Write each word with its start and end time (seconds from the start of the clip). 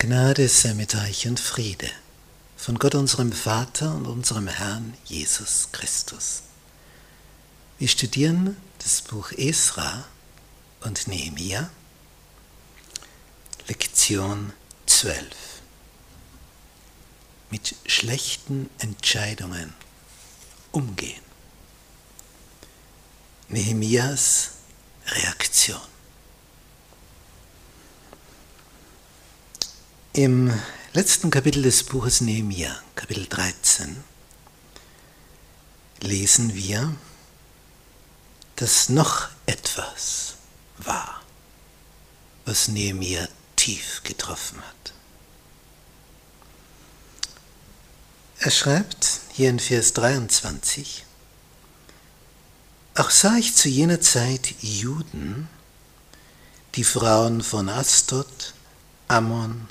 Gnade 0.00 0.48
sei 0.48 0.74
mit 0.74 0.94
euch 0.94 1.26
und 1.26 1.40
Friede 1.40 1.90
von 2.56 2.78
Gott 2.78 2.94
unserem 2.94 3.32
Vater 3.32 3.92
und 3.92 4.06
unserem 4.06 4.46
Herrn 4.46 4.94
Jesus 5.04 5.70
Christus. 5.72 6.44
Wir 7.80 7.88
studieren 7.88 8.56
das 8.78 9.02
Buch 9.02 9.32
Esra 9.32 10.04
und 10.82 11.08
Nehemia, 11.08 11.68
Lektion 13.66 14.52
12. 14.86 15.26
Mit 17.50 17.74
schlechten 17.86 18.70
Entscheidungen 18.78 19.74
umgehen. 20.70 21.22
Nehemias 23.48 24.50
Reaktion. 25.08 25.97
Im 30.18 30.52
letzten 30.94 31.30
Kapitel 31.30 31.62
des 31.62 31.84
Buches 31.84 32.20
Nehemia, 32.20 32.76
Kapitel 32.96 33.28
13, 33.28 34.02
lesen 36.00 36.56
wir, 36.56 36.92
dass 38.56 38.88
noch 38.88 39.28
etwas 39.46 40.34
war, 40.78 41.22
was 42.46 42.66
Nehemia 42.66 43.28
tief 43.54 44.00
getroffen 44.02 44.60
hat. 44.60 44.92
Er 48.40 48.50
schreibt 48.50 49.20
hier 49.34 49.50
in 49.50 49.60
Vers 49.60 49.92
23, 49.92 51.04
auch 52.96 53.10
sah 53.10 53.36
ich 53.36 53.54
zu 53.54 53.68
jener 53.68 54.00
Zeit 54.00 54.52
Juden, 54.62 55.48
die 56.74 56.82
Frauen 56.82 57.40
von 57.40 57.68
Astot, 57.68 58.54
Ammon, 59.06 59.68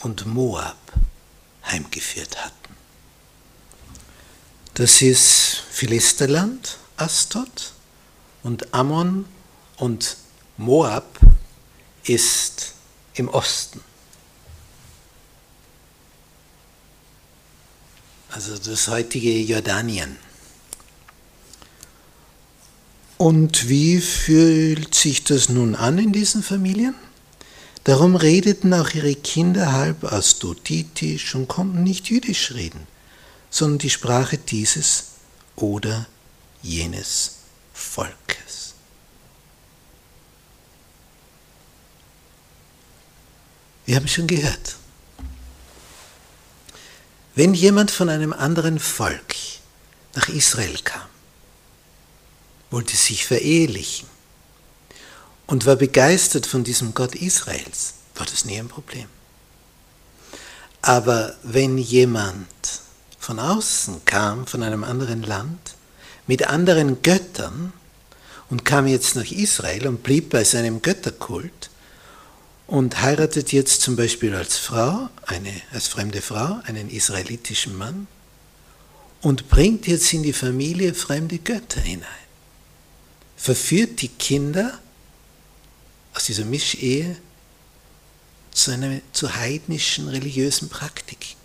und 0.00 0.26
Moab 0.26 0.76
heimgeführt 1.64 2.44
hatten. 2.44 2.76
Das 4.74 5.00
ist 5.02 5.62
Philisterland, 5.70 6.78
Astot 6.96 7.72
und 8.42 8.74
Ammon 8.74 9.24
und 9.76 10.16
Moab 10.56 11.18
ist 12.04 12.74
im 13.14 13.28
Osten. 13.28 13.80
Also 18.30 18.58
das 18.58 18.88
heutige 18.88 19.38
Jordanien. 19.40 20.18
Und 23.16 23.70
wie 23.70 23.98
fühlt 24.00 24.94
sich 24.94 25.24
das 25.24 25.48
nun 25.48 25.74
an 25.74 25.98
in 25.98 26.12
diesen 26.12 26.42
Familien? 26.42 26.94
Darum 27.86 28.16
redeten 28.16 28.74
auch 28.74 28.90
ihre 28.94 29.14
Kinder 29.14 29.72
halb 29.72 30.02
astotitisch 30.02 31.36
und 31.36 31.46
konnten 31.46 31.84
nicht 31.84 32.08
jüdisch 32.08 32.50
reden, 32.50 32.84
sondern 33.48 33.78
die 33.78 33.90
Sprache 33.90 34.38
dieses 34.38 35.10
oder 35.54 36.08
jenes 36.62 37.36
Volkes. 37.72 38.74
Wir 43.84 43.94
haben 43.94 44.08
schon 44.08 44.26
gehört, 44.26 44.74
wenn 47.36 47.54
jemand 47.54 47.92
von 47.92 48.08
einem 48.08 48.32
anderen 48.32 48.80
Volk 48.80 49.36
nach 50.16 50.28
Israel 50.28 50.76
kam, 50.82 51.06
wollte 52.72 52.96
sich 52.96 53.26
verehelichen, 53.26 54.08
und 55.46 55.66
war 55.66 55.76
begeistert 55.76 56.46
von 56.46 56.64
diesem 56.64 56.94
Gott 56.94 57.14
Israels, 57.14 57.94
war 58.14 58.26
das 58.26 58.44
nie 58.44 58.58
ein 58.58 58.68
Problem. 58.68 59.06
Aber 60.82 61.34
wenn 61.42 61.78
jemand 61.78 62.46
von 63.18 63.38
außen 63.38 64.04
kam, 64.04 64.46
von 64.46 64.62
einem 64.62 64.84
anderen 64.84 65.22
Land, 65.22 65.74
mit 66.26 66.48
anderen 66.48 67.02
Göttern 67.02 67.72
und 68.50 68.64
kam 68.64 68.86
jetzt 68.86 69.16
nach 69.16 69.30
Israel 69.30 69.86
und 69.88 70.02
blieb 70.02 70.30
bei 70.30 70.44
seinem 70.44 70.82
Götterkult 70.82 71.70
und 72.66 73.00
heiratet 73.02 73.52
jetzt 73.52 73.82
zum 73.82 73.96
Beispiel 73.96 74.34
als 74.34 74.56
Frau, 74.56 75.08
eine, 75.26 75.52
als 75.72 75.88
fremde 75.88 76.20
Frau, 76.20 76.60
einen 76.64 76.90
israelitischen 76.90 77.76
Mann 77.76 78.06
und 79.22 79.48
bringt 79.48 79.86
jetzt 79.86 80.12
in 80.12 80.22
die 80.22 80.32
Familie 80.32 80.94
fremde 80.94 81.38
Götter 81.38 81.80
hinein, 81.80 82.06
verführt 83.36 84.02
die 84.02 84.08
Kinder 84.08 84.78
aus 86.16 86.24
dieser 86.24 86.46
Mischehe 86.46 87.16
zu 88.50 88.70
einer 88.70 89.00
zu 89.12 89.34
heidnischen 89.34 90.08
religiösen 90.08 90.70
Praktik. 90.70 91.36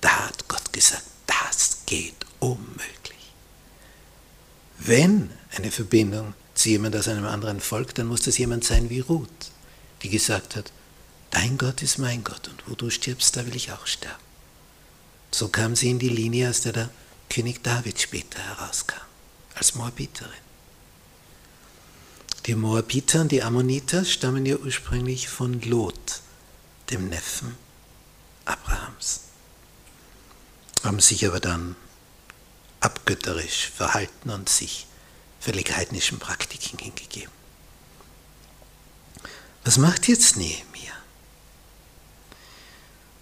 Da 0.00 0.28
hat 0.28 0.46
Gott 0.46 0.72
gesagt, 0.72 1.02
das 1.26 1.78
geht 1.86 2.14
unmöglich. 2.38 3.32
Wenn 4.78 5.30
eine 5.56 5.72
Verbindung 5.72 6.34
zu 6.54 6.68
jemand 6.68 6.94
aus 6.94 7.08
einem 7.08 7.26
anderen 7.26 7.60
Volk, 7.60 7.96
dann 7.96 8.06
muss 8.06 8.22
das 8.22 8.38
jemand 8.38 8.64
sein 8.64 8.90
wie 8.90 9.00
Ruth, 9.00 9.50
die 10.02 10.08
gesagt 10.08 10.54
hat, 10.54 10.70
dein 11.30 11.58
Gott 11.58 11.82
ist 11.82 11.98
mein 11.98 12.22
Gott 12.22 12.46
und 12.46 12.62
wo 12.68 12.76
du 12.76 12.90
stirbst, 12.90 13.36
da 13.36 13.44
will 13.44 13.56
ich 13.56 13.72
auch 13.72 13.88
sterben. 13.88 14.22
So 15.32 15.48
kam 15.48 15.74
sie 15.74 15.90
in 15.90 15.98
die 15.98 16.08
Linie, 16.08 16.48
aus 16.50 16.60
der 16.60 16.72
der 16.72 16.90
König 17.28 17.64
David 17.64 18.00
später 18.00 18.38
herauskam, 18.38 19.02
als 19.56 19.74
Moabiterin. 19.74 20.46
Die 22.46 22.54
Moabiter 22.54 23.22
und 23.22 23.32
die 23.32 23.42
Ammoniter 23.42 24.04
stammen 24.04 24.46
ja 24.46 24.56
ursprünglich 24.56 25.28
von 25.28 25.60
Lot, 25.62 26.20
dem 26.90 27.08
Neffen 27.08 27.56
Abrahams, 28.44 29.22
haben 30.84 31.00
sich 31.00 31.26
aber 31.26 31.40
dann 31.40 31.74
abgötterisch 32.78 33.72
verhalten 33.74 34.30
und 34.30 34.48
sich 34.48 34.86
völlig 35.40 35.76
heidnischen 35.76 36.20
Praktiken 36.20 36.78
hingegeben. 36.78 37.32
Was 39.64 39.78
macht 39.78 40.06
jetzt 40.06 40.36
Nehemiah? 40.36 40.92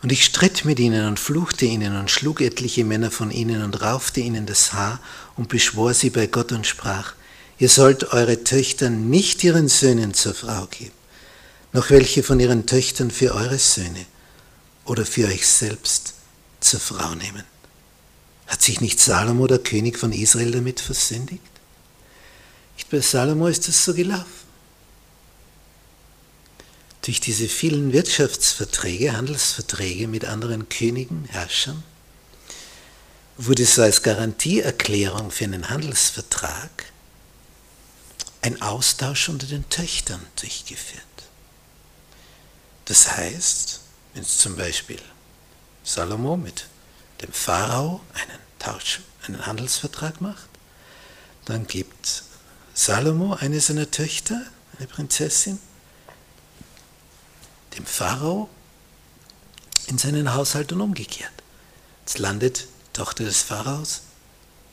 Und 0.02 0.12
ich 0.12 0.26
stritt 0.26 0.66
mit 0.66 0.78
ihnen 0.78 1.08
und 1.08 1.18
fluchte 1.18 1.64
ihnen 1.64 1.96
und 1.96 2.10
schlug 2.10 2.42
etliche 2.42 2.84
Männer 2.84 3.10
von 3.10 3.30
ihnen 3.30 3.62
und 3.62 3.80
raufte 3.80 4.20
ihnen 4.20 4.44
das 4.44 4.74
Haar 4.74 5.00
und 5.36 5.48
beschwor 5.48 5.94
sie 5.94 6.10
bei 6.10 6.26
Gott 6.26 6.52
und 6.52 6.66
sprach, 6.66 7.14
Ihr 7.58 7.68
sollt 7.68 8.12
eure 8.12 8.42
Töchter 8.42 8.90
nicht 8.90 9.44
ihren 9.44 9.68
Söhnen 9.68 10.12
zur 10.12 10.34
Frau 10.34 10.66
geben, 10.66 10.92
noch 11.72 11.90
welche 11.90 12.22
von 12.22 12.40
ihren 12.40 12.66
Töchtern 12.66 13.10
für 13.10 13.34
eure 13.34 13.58
Söhne 13.58 14.06
oder 14.84 15.06
für 15.06 15.26
euch 15.26 15.46
selbst 15.46 16.14
zur 16.60 16.80
Frau 16.80 17.14
nehmen. 17.14 17.44
Hat 18.46 18.60
sich 18.60 18.80
nicht 18.80 19.00
Salomo, 19.00 19.46
der 19.46 19.58
König 19.58 19.98
von 19.98 20.12
Israel, 20.12 20.50
damit 20.50 20.80
versündigt? 20.80 21.42
Nicht 22.76 22.90
bei 22.90 23.00
Salomo 23.00 23.46
ist 23.46 23.68
es 23.68 23.84
so 23.84 23.94
gelaufen. 23.94 24.44
Durch 27.02 27.20
diese 27.20 27.48
vielen 27.48 27.92
Wirtschaftsverträge, 27.92 29.16
Handelsverträge 29.16 30.08
mit 30.08 30.24
anderen 30.24 30.68
Königen, 30.68 31.26
Herrschern, 31.26 31.82
wurde 33.36 33.66
so 33.66 33.82
als 33.82 34.02
Garantieerklärung 34.02 35.30
für 35.30 35.44
einen 35.44 35.68
Handelsvertrag 35.68 36.93
ein 38.44 38.60
Austausch 38.60 39.30
unter 39.30 39.46
den 39.46 39.66
Töchtern 39.70 40.20
durchgeführt. 40.36 41.02
Das 42.84 43.16
heißt, 43.16 43.80
wenn 44.12 44.22
zum 44.22 44.54
Beispiel 44.56 45.00
Salomo 45.82 46.36
mit 46.36 46.66
dem 47.22 47.32
Pharao 47.32 48.02
einen 48.12 48.38
Tausch, 48.58 49.00
einen 49.26 49.46
Handelsvertrag 49.46 50.20
macht, 50.20 50.46
dann 51.46 51.66
gibt 51.66 52.22
Salomo 52.74 53.32
eine 53.32 53.60
seiner 53.60 53.90
Töchter, 53.90 54.42
eine 54.76 54.88
Prinzessin, 54.88 55.58
dem 57.78 57.86
Pharao 57.86 58.50
in 59.86 59.96
seinen 59.96 60.34
Haushalt 60.34 60.70
und 60.72 60.82
umgekehrt. 60.82 61.32
Jetzt 62.00 62.18
landet 62.18 62.66
Tochter 62.92 63.24
des 63.24 63.40
Pharaos, 63.40 64.02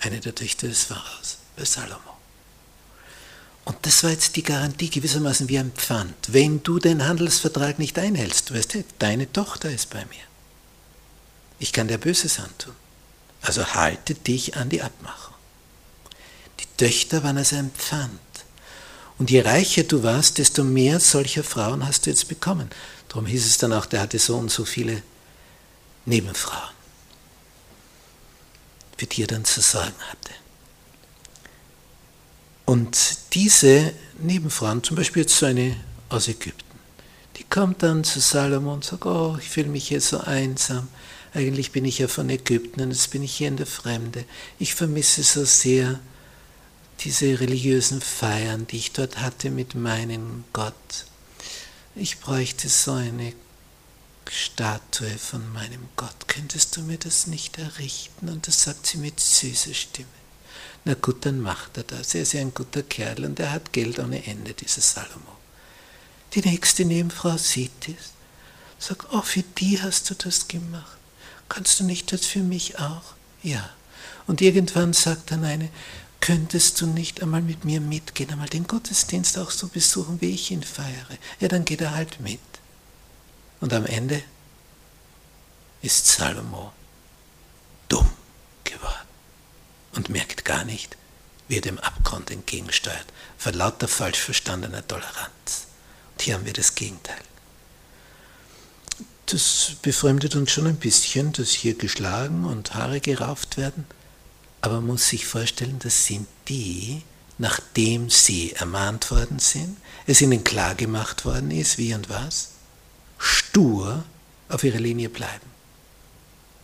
eine 0.01 0.19
der 0.19 0.35
Töchter 0.35 0.67
des 0.67 0.83
Pharaos, 0.83 1.37
bei 1.55 1.63
Salomo. 1.63 2.10
Und 3.65 3.77
das 3.83 4.03
war 4.03 4.09
jetzt 4.09 4.35
die 4.35 4.43
Garantie 4.43 4.89
gewissermaßen 4.89 5.47
wie 5.47 5.59
ein 5.59 5.71
Pfand. 5.71 6.15
Wenn 6.33 6.63
du 6.63 6.79
den 6.79 7.07
Handelsvertrag 7.07 7.77
nicht 7.79 7.99
einhältst, 7.99 8.53
weißt 8.53 8.73
du, 8.73 8.83
deine 8.99 9.31
Tochter 9.31 9.69
ist 9.69 9.89
bei 9.91 10.03
mir. 10.05 10.23
Ich 11.59 11.71
kann 11.71 11.87
dir 11.87 11.99
Böses 11.99 12.39
antun. 12.39 12.73
Also 13.41 13.65
halte 13.65 14.15
dich 14.15 14.55
an 14.55 14.69
die 14.69 14.81
Abmachung. 14.81 15.35
Die 16.59 16.65
Töchter 16.77 17.23
waren 17.23 17.37
also 17.37 17.55
ein 17.55 17.71
Pfand. 17.71 18.19
Und 19.17 19.29
je 19.29 19.41
reicher 19.41 19.83
du 19.83 20.01
warst, 20.01 20.39
desto 20.39 20.63
mehr 20.63 20.99
solcher 20.99 21.43
Frauen 21.43 21.85
hast 21.85 22.05
du 22.05 22.09
jetzt 22.09 22.27
bekommen. 22.27 22.69
Darum 23.07 23.27
hieß 23.27 23.45
es 23.45 23.59
dann 23.59 23.73
auch, 23.73 23.85
der 23.85 24.01
hatte 24.01 24.17
so 24.17 24.37
und 24.37 24.49
so 24.49 24.65
viele 24.65 25.03
Nebenfrauen, 26.05 26.73
für 28.97 29.05
die 29.05 29.23
er 29.23 29.27
dann 29.27 29.45
zu 29.45 29.61
sorgen 29.61 29.99
hatte. 30.09 30.40
Und 32.71 33.17
diese 33.33 33.91
Nebenfrauen, 34.19 34.81
zum 34.81 34.95
Beispiel 34.95 35.23
jetzt 35.23 35.37
so 35.37 35.45
eine 35.45 35.75
aus 36.07 36.29
Ägypten, 36.29 36.79
Die 37.35 37.43
kommt 37.43 37.83
dann 37.83 38.05
zu 38.05 38.21
Salomo 38.21 38.73
und 38.73 38.85
sagt, 38.85 39.05
oh, 39.05 39.37
ich 39.41 39.49
fühle 39.49 39.67
mich 39.67 39.89
hier 39.89 39.99
so 39.99 40.19
einsam. 40.19 40.87
Eigentlich 41.33 41.73
bin 41.73 41.83
ich 41.83 41.99
ja 41.99 42.07
von 42.07 42.29
Ägypten 42.29 42.79
und 42.79 42.91
jetzt 42.91 43.11
bin 43.11 43.23
ich 43.23 43.33
hier 43.35 43.49
in 43.49 43.57
der 43.57 43.67
Fremde. 43.67 44.23
Ich 44.57 44.73
vermisse 44.73 45.21
so 45.21 45.43
sehr 45.43 45.99
diese 47.01 47.41
religiösen 47.41 47.99
Feiern, 47.99 48.65
die 48.67 48.77
ich 48.77 48.93
dort 48.93 49.19
hatte 49.19 49.49
mit 49.49 49.75
meinem 49.75 50.45
Gott. 50.53 51.05
Ich 51.93 52.19
bräuchte 52.19 52.69
so 52.69 52.93
eine 52.93 53.33
Statue 54.29 55.17
von 55.17 55.51
meinem 55.51 55.89
Gott. 55.97 56.29
Könntest 56.29 56.77
du 56.77 56.83
mir 56.83 56.97
das 56.97 57.27
nicht 57.27 57.57
errichten? 57.57 58.29
Und 58.29 58.47
das 58.47 58.63
sagt 58.63 58.87
sie 58.87 58.97
mit 58.97 59.19
süßer 59.19 59.73
Stimme. 59.73 60.20
Na 60.83 60.95
gut, 60.95 61.25
dann 61.25 61.39
macht 61.39 61.77
er 61.77 61.83
das. 61.83 62.15
Er 62.15 62.23
ist 62.23 62.33
ja 62.33 62.41
ein 62.41 62.53
guter 62.53 62.83
Kerl 62.83 63.25
und 63.25 63.39
er 63.39 63.51
hat 63.51 63.71
Geld 63.71 63.99
ohne 63.99 64.25
Ende, 64.25 64.53
dieser 64.53 64.81
Salomo. 64.81 65.37
Die 66.33 66.41
nächste 66.41 66.85
Nebenfrau 66.85 67.37
sieht 67.37 67.87
es, 67.87 68.13
sagt, 68.79 69.07
oh, 69.11 69.21
für 69.21 69.43
die 69.43 69.81
hast 69.81 70.09
du 70.09 70.15
das 70.15 70.47
gemacht. 70.47 70.97
Kannst 71.49 71.79
du 71.79 71.83
nicht 71.83 72.11
das 72.11 72.25
für 72.25 72.39
mich 72.39 72.79
auch? 72.79 73.13
Ja. 73.43 73.69
Und 74.27 74.41
irgendwann 74.41 74.93
sagt 74.93 75.31
dann 75.31 75.43
eine, 75.43 75.69
könntest 76.19 76.79
du 76.79 76.87
nicht 76.87 77.21
einmal 77.21 77.41
mit 77.41 77.65
mir 77.65 77.81
mitgehen, 77.81 78.29
einmal 78.31 78.49
den 78.49 78.67
Gottesdienst 78.67 79.37
auch 79.37 79.51
so 79.51 79.67
besuchen, 79.67 80.21
wie 80.21 80.31
ich 80.31 80.51
ihn 80.51 80.63
feiere? 80.63 81.17
Ja, 81.39 81.47
dann 81.47 81.65
geht 81.65 81.81
er 81.81 81.93
halt 81.93 82.19
mit. 82.21 82.39
Und 83.59 83.73
am 83.73 83.85
Ende 83.85 84.23
ist 85.81 86.07
Salomo 86.07 86.71
und 89.93 90.09
merkt 90.09 90.45
gar 90.45 90.63
nicht, 90.63 90.97
wie 91.47 91.55
er 91.57 91.61
dem 91.61 91.79
Abgrund 91.79 92.31
entgegensteuert, 92.31 93.05
vor 93.37 93.51
lauter 93.51 93.87
falsch 93.87 94.19
verstandener 94.19 94.87
Toleranz. 94.87 95.67
Und 96.13 96.21
hier 96.21 96.35
haben 96.35 96.45
wir 96.45 96.53
das 96.53 96.75
Gegenteil. 96.75 97.21
Das 99.25 99.73
befremdet 99.81 100.35
uns 100.35 100.51
schon 100.51 100.67
ein 100.67 100.77
bisschen, 100.77 101.31
dass 101.33 101.51
hier 101.51 101.75
geschlagen 101.75 102.45
und 102.45 102.73
Haare 102.73 102.99
gerauft 102.99 103.57
werden, 103.57 103.85
aber 104.61 104.75
man 104.75 104.87
muss 104.87 105.09
sich 105.09 105.25
vorstellen, 105.25 105.79
das 105.79 106.05
sind 106.05 106.27
die, 106.47 107.01
nachdem 107.37 108.09
sie 108.09 108.53
ermahnt 108.53 109.09
worden 109.09 109.39
sind, 109.39 109.77
es 110.05 110.21
ihnen 110.21 110.43
klar 110.43 110.75
gemacht 110.75 111.25
worden 111.25 111.49
ist, 111.51 111.77
wie 111.77 111.93
und 111.93 112.09
was, 112.09 112.49
stur 113.17 114.03
auf 114.49 114.63
ihrer 114.63 114.79
Linie 114.79 115.09
bleiben. 115.09 115.49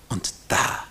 Und 0.10 0.34
da 0.48 0.87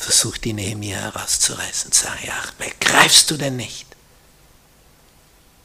versucht 0.00 0.44
die 0.44 0.52
Nehemia 0.52 0.98
herauszureißen 0.98 1.92
sagen, 1.92 2.20
ja, 2.26 2.42
begreifst 2.58 3.30
du 3.30 3.36
denn 3.36 3.56
nicht, 3.56 3.86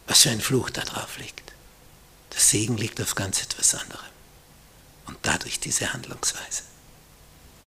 was 0.08 0.22
für 0.22 0.30
ein 0.30 0.42
Fluch 0.42 0.70
da 0.70 0.82
drauf 0.82 1.18
liegt? 1.18 1.54
Der 2.34 2.40
Segen 2.40 2.78
liegt 2.78 3.02
auf 3.02 3.16
ganz 3.16 3.42
etwas 3.42 3.76
anderem. 3.76 4.06
Und 5.08 5.18
dadurch 5.22 5.60
diese 5.60 5.94
Handlungsweise. 5.94 6.64